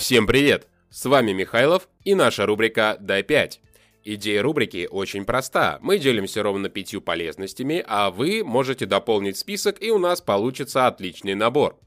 Всем 0.00 0.26
привет! 0.26 0.66
С 0.88 1.04
вами 1.04 1.32
Михайлов 1.32 1.86
и 2.04 2.14
наша 2.14 2.46
рубрика 2.46 2.96
«Дай 3.00 3.20
5». 3.20 3.58
Идея 4.04 4.42
рубрики 4.42 4.88
очень 4.90 5.26
проста. 5.26 5.78
Мы 5.82 5.98
делимся 5.98 6.42
ровно 6.42 6.70
пятью 6.70 7.02
полезностями, 7.02 7.84
а 7.86 8.10
вы 8.10 8.42
можете 8.42 8.86
дополнить 8.86 9.36
список 9.36 9.76
и 9.82 9.90
у 9.90 9.98
нас 9.98 10.22
получится 10.22 10.86
отличный 10.86 11.34
набор. 11.34 11.78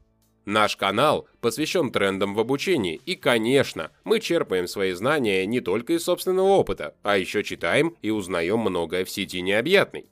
Наш 0.46 0.78
канал 0.78 1.28
посвящен 1.41 1.91
трендам 1.91 2.35
в 2.35 2.39
обучении, 2.39 3.01
и, 3.03 3.15
конечно, 3.15 3.89
мы 4.03 4.19
черпаем 4.19 4.67
свои 4.67 4.91
знания 4.91 5.43
не 5.47 5.59
только 5.59 5.93
из 5.93 6.03
собственного 6.03 6.49
опыта, 6.49 6.93
а 7.01 7.17
еще 7.17 7.43
читаем 7.43 7.97
и 8.03 8.11
узнаем 8.11 8.59
многое 8.59 9.05
в 9.05 9.09
сети 9.09 9.41
необъятной. 9.41 10.05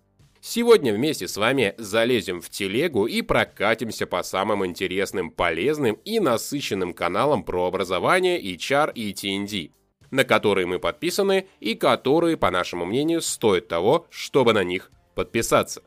Сегодня 0.44 0.92
вместе 0.92 1.28
с 1.28 1.38
вами 1.38 1.76
залезем 1.78 2.42
в 2.42 2.50
телегу 2.50 3.06
и 3.06 3.22
прокатимся 3.22 4.08
по 4.08 4.24
самым 4.24 4.66
интересным, 4.66 5.30
полезным 5.30 6.00
и 6.04 6.20
насыщенным 6.20 6.96
каналам 6.96 7.44
про 7.44 7.68
образование, 7.68 8.42
HR 8.42 8.92
и 8.96 9.14
TND, 9.14 9.72
на 10.10 10.24
которые 10.24 10.66
мы 10.66 10.80
подписаны 10.80 11.48
и 11.60 11.76
которые, 11.76 12.38
по 12.38 12.50
нашему 12.50 12.86
мнению, 12.86 13.22
стоят 13.22 13.68
того, 13.68 14.08
чтобы 14.10 14.54
на 14.54 14.64
них 14.64 14.92
подписаться. 15.14 15.84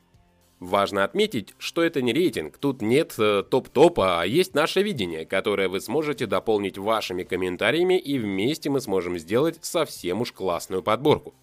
Важно 0.60 1.02
отметить, 1.02 1.52
что 1.58 1.82
это 1.82 2.00
не 2.00 2.12
рейтинг, 2.12 2.56
тут 2.56 2.80
нет 2.80 3.16
э, 3.18 3.42
топ-топа, 3.42 4.20
а 4.20 4.24
есть 4.24 4.54
наше 4.54 4.82
видение, 4.82 5.26
которое 5.26 5.68
вы 5.68 5.80
сможете 5.80 6.26
дополнить 6.26 6.78
вашими 6.78 7.24
комментариями 7.24 7.98
и 7.98 8.20
вместе 8.20 8.70
мы 8.70 8.80
сможем 8.80 9.18
сделать 9.18 9.58
совсем 9.62 10.20
уж 10.20 10.30
классную 10.30 10.84
подборку. 10.84 11.34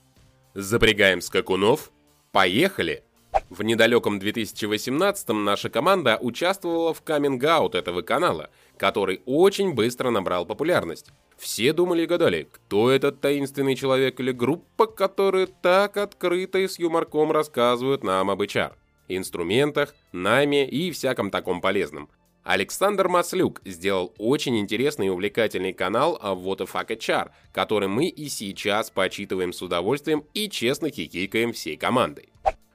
Запрягаем 0.54 1.20
скакунов, 1.20 1.92
Поехали! 2.32 3.04
В 3.50 3.64
недалеком 3.64 4.20
2018-м 4.20 5.44
наша 5.44 5.70
команда 5.70 6.18
участвовала 6.22 6.94
в 6.94 7.02
каминг-аут 7.02 7.76
этого 7.76 8.02
канала, 8.02 8.50
который 8.78 9.22
очень 9.26 9.74
быстро 9.74 10.10
набрал 10.10 10.46
популярность. 10.46 11.12
Все 11.38 11.74
думали 11.74 12.04
и 12.04 12.08
гадали, 12.08 12.48
кто 12.52 12.90
этот 12.92 13.20
таинственный 13.22 13.76
человек 13.76 14.20
или 14.20 14.32
группа, 14.32 14.86
которые 14.86 15.48
так 15.48 15.98
открыто 15.98 16.60
и 16.60 16.68
с 16.68 16.78
юморком 16.80 17.32
рассказывают 17.32 18.04
нам 18.04 18.30
об 18.30 18.42
HR, 18.42 18.74
инструментах, 19.08 19.96
найме 20.12 20.68
и 20.68 20.92
всяком 20.92 21.32
таком 21.32 21.62
полезном. 21.62 22.10
Александр 22.44 23.08
Маслюк 23.08 23.62
сделал 23.66 24.14
очень 24.18 24.58
интересный 24.60 25.08
и 25.08 25.10
увлекательный 25.10 25.74
канал 25.74 26.20
What 26.24 26.58
the 26.58 26.70
Fuck 26.72 26.88
HR, 26.88 27.32
который 27.54 27.88
мы 27.88 28.08
и 28.08 28.30
сейчас 28.30 28.90
почитываем 28.90 29.54
с 29.54 29.62
удовольствием 29.62 30.24
и 30.34 30.50
честно 30.50 30.90
хихикаем 30.90 31.54
всей 31.54 31.78
командой. 31.78 32.30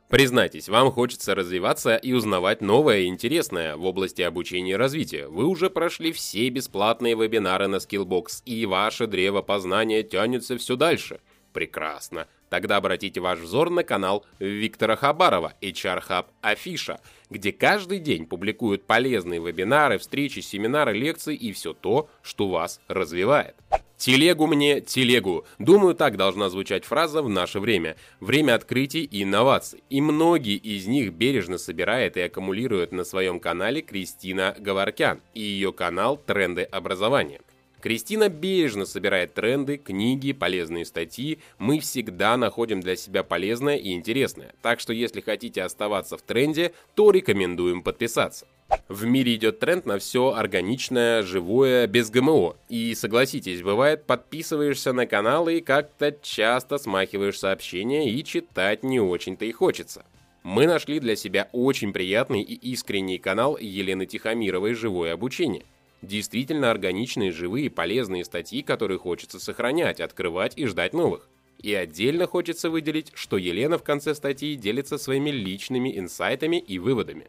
Признайтесь, 0.08 0.68
вам 0.68 0.92
хочется 0.92 1.34
развиваться 1.34 1.96
и 1.96 2.12
узнавать 2.12 2.60
новое 2.60 3.00
и 3.00 3.06
интересное 3.06 3.74
в 3.76 3.84
области 3.84 4.22
обучения 4.22 4.72
и 4.72 4.76
развития. 4.76 5.26
Вы 5.26 5.46
уже 5.46 5.68
прошли 5.68 6.12
все 6.12 6.48
бесплатные 6.48 7.16
вебинары 7.16 7.66
на 7.66 7.76
Skillbox, 7.76 8.42
и 8.44 8.66
ваше 8.66 9.08
древо 9.08 9.42
познания 9.42 10.04
тянется 10.04 10.56
все 10.58 10.76
дальше. 10.76 11.20
Прекрасно. 11.52 12.28
Тогда 12.50 12.76
обратите 12.76 13.20
ваш 13.20 13.40
взор 13.40 13.70
на 13.70 13.82
канал 13.82 14.24
Виктора 14.38 14.94
Хабарова 14.94 15.54
HR 15.60 16.00
Hub 16.08 16.26
Афиша, 16.40 17.00
где 17.28 17.50
каждый 17.50 17.98
день 17.98 18.26
публикуют 18.26 18.84
полезные 18.86 19.40
вебинары, 19.40 19.98
встречи, 19.98 20.38
семинары, 20.38 20.92
лекции 20.92 21.34
и 21.34 21.52
все 21.52 21.72
то, 21.72 22.08
что 22.22 22.48
вас 22.48 22.80
развивает. 22.86 23.56
«Телегу 23.96 24.46
мне, 24.46 24.80
телегу». 24.80 25.46
Думаю, 25.58 25.94
так 25.94 26.16
должна 26.16 26.50
звучать 26.50 26.84
фраза 26.84 27.22
в 27.22 27.28
наше 27.28 27.60
время. 27.60 27.96
Время 28.20 28.54
открытий 28.54 29.04
и 29.04 29.22
инноваций. 29.22 29.82
И 29.88 30.00
многие 30.00 30.56
из 30.56 30.86
них 30.86 31.12
бережно 31.12 31.56
собирает 31.56 32.16
и 32.16 32.20
аккумулирует 32.20 32.92
на 32.92 33.04
своем 33.04 33.40
канале 33.40 33.80
Кристина 33.80 34.54
Говоркян 34.58 35.20
и 35.32 35.40
ее 35.40 35.72
канал 35.72 36.18
«Тренды 36.18 36.62
образования». 36.62 37.40
Кристина 37.80 38.28
бережно 38.28 38.86
собирает 38.86 39.34
тренды, 39.34 39.76
книги, 39.76 40.32
полезные 40.32 40.84
статьи. 40.84 41.38
Мы 41.58 41.80
всегда 41.80 42.36
находим 42.36 42.80
для 42.80 42.96
себя 42.96 43.22
полезное 43.22 43.76
и 43.76 43.92
интересное. 43.92 44.54
Так 44.62 44.80
что 44.80 44.92
если 44.92 45.20
хотите 45.20 45.62
оставаться 45.62 46.16
в 46.16 46.22
тренде, 46.22 46.72
то 46.94 47.10
рекомендуем 47.10 47.82
подписаться. 47.82 48.46
В 48.88 49.04
мире 49.04 49.36
идет 49.36 49.60
тренд 49.60 49.86
на 49.86 49.98
все 49.98 50.32
органичное, 50.32 51.22
живое, 51.22 51.86
без 51.86 52.10
ГМО. 52.10 52.56
И 52.68 52.94
согласитесь, 52.94 53.62
бывает, 53.62 54.04
подписываешься 54.04 54.92
на 54.92 55.06
каналы 55.06 55.58
и 55.58 55.60
как-то 55.60 56.12
часто 56.22 56.78
смахиваешь 56.78 57.38
сообщения 57.38 58.10
и 58.10 58.24
читать 58.24 58.82
не 58.82 59.00
очень-то 59.00 59.44
и 59.44 59.52
хочется. 59.52 60.04
Мы 60.42 60.66
нашли 60.66 61.00
для 61.00 61.16
себя 61.16 61.48
очень 61.52 61.92
приятный 61.92 62.40
и 62.40 62.54
искренний 62.54 63.18
канал 63.18 63.56
Елены 63.56 64.06
Тихомировой 64.06 64.74
«Живое 64.74 65.12
обучение». 65.12 65.64
Действительно 66.02 66.70
органичные, 66.70 67.32
живые, 67.32 67.70
полезные 67.70 68.24
статьи, 68.24 68.62
которые 68.62 68.98
хочется 68.98 69.40
сохранять, 69.40 70.00
открывать 70.00 70.56
и 70.56 70.66
ждать 70.66 70.92
новых. 70.92 71.28
И 71.58 71.74
отдельно 71.74 72.26
хочется 72.26 72.70
выделить, 72.70 73.12
что 73.14 73.38
Елена 73.38 73.78
в 73.78 73.82
конце 73.82 74.14
статьи 74.14 74.56
делится 74.56 74.98
своими 74.98 75.30
личными 75.30 75.98
инсайтами 75.98 76.58
и 76.58 76.78
выводами. 76.78 77.28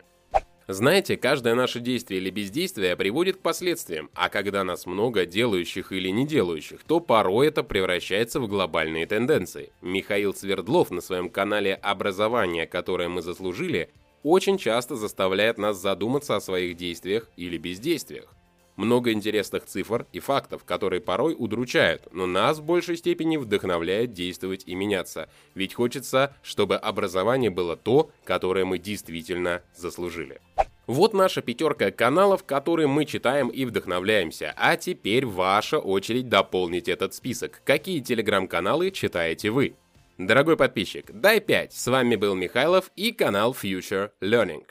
Знаете, 0.68 1.16
каждое 1.16 1.56
наше 1.56 1.80
действие 1.80 2.20
или 2.20 2.30
бездействие 2.30 2.98
приводит 2.98 3.38
к 3.38 3.40
последствиям, 3.40 4.10
а 4.14 4.28
когда 4.28 4.66
нас 4.66 4.86
много 4.86 5.26
делающих 5.26 5.94
или 5.94 6.10
не 6.10 6.28
делающих, 6.28 6.84
то 6.86 7.00
порой 7.00 7.48
это 7.48 7.64
превращается 7.64 8.42
в 8.42 8.50
глобальные 8.50 9.06
тенденции. 9.06 9.72
Михаил 9.82 10.34
Свердлов 10.34 10.92
на 10.92 11.00
своем 11.00 11.30
канале 11.30 11.74
«Образование, 11.76 12.68
которое 12.68 13.08
мы 13.08 13.22
заслужили» 13.22 13.90
очень 14.24 14.58
часто 14.58 14.98
заставляет 14.98 15.58
нас 15.58 15.78
задуматься 15.78 16.36
о 16.36 16.42
своих 16.42 16.76
действиях 16.76 17.30
или 17.38 17.58
бездействиях. 17.58 18.37
Много 18.78 19.12
интересных 19.12 19.66
цифр 19.66 20.06
и 20.14 20.20
фактов, 20.20 20.64
которые 20.64 21.02
порой 21.02 21.36
удручают, 21.38 22.08
но 22.14 22.28
нас 22.28 22.60
в 22.60 22.64
большей 22.64 22.96
степени 22.96 23.38
вдохновляет 23.38 24.14
действовать 24.14 24.64
и 24.68 24.76
меняться, 24.76 25.30
ведь 25.56 25.74
хочется, 25.74 26.36
чтобы 26.44 26.76
образование 26.76 27.50
было 27.50 27.76
то, 27.76 28.12
которое 28.24 28.66
мы 28.66 28.78
действительно 28.78 29.64
заслужили. 29.76 30.40
Вот 30.86 31.14
наша 31.14 31.42
пятерка 31.42 31.90
каналов, 31.92 32.46
которые 32.46 32.88
мы 32.88 33.06
читаем 33.06 33.50
и 33.50 33.66
вдохновляемся. 33.66 34.54
А 34.56 34.78
теперь 34.78 35.26
ваша 35.26 35.80
очередь 35.80 36.30
дополнить 36.30 36.88
этот 36.88 37.14
список. 37.14 37.62
Какие 37.66 38.00
телеграм-каналы 38.00 38.92
читаете 38.92 39.50
вы? 39.50 39.76
Дорогой 40.18 40.56
подписчик, 40.56 41.12
дай 41.12 41.42
5. 41.42 41.74
С 41.74 41.88
вами 41.88 42.16
был 42.16 42.36
Михайлов 42.36 42.92
и 42.96 43.12
канал 43.12 43.56
Future 43.60 44.12
Learning. 44.22 44.64